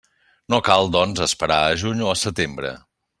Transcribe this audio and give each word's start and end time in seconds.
No 0.53 0.59
cal, 0.69 0.89
doncs, 0.95 1.21
esperar 1.25 1.59
a 1.67 1.77
juny 1.85 2.01
o 2.07 2.13
a 2.15 2.17
setembre. 2.23 2.73